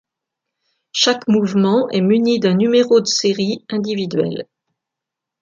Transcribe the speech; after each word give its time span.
Chaque 0.93 1.27
mouvement 1.27 1.87
est 1.89 2.01
muni 2.01 2.39
d’un 2.39 2.55
numéro 2.55 3.01
de 3.01 3.05
série 3.05 3.63
individuel. 3.69 4.47